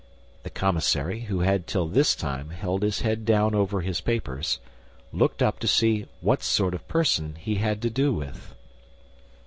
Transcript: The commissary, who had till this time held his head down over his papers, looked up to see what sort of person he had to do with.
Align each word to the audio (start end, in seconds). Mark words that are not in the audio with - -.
The 0.41 0.49
commissary, 0.49 1.25
who 1.29 1.41
had 1.41 1.67
till 1.67 1.85
this 1.87 2.15
time 2.15 2.49
held 2.49 2.81
his 2.81 3.01
head 3.01 3.23
down 3.23 3.53
over 3.53 3.81
his 3.81 4.01
papers, 4.01 4.59
looked 5.13 5.43
up 5.43 5.59
to 5.59 5.67
see 5.67 6.07
what 6.21 6.41
sort 6.41 6.73
of 6.73 6.87
person 6.87 7.35
he 7.35 7.57
had 7.57 7.83
to 7.83 7.91
do 7.91 8.11
with. 8.11 8.55